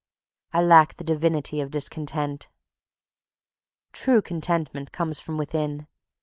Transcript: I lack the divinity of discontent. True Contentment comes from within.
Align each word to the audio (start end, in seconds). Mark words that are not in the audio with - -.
I 0.51 0.63
lack 0.63 0.95
the 0.95 1.03
divinity 1.03 1.61
of 1.61 1.69
discontent. 1.69 2.49
True 3.91 4.19
Contentment 4.23 4.91
comes 4.91 5.19
from 5.19 5.37
within. 5.37 5.85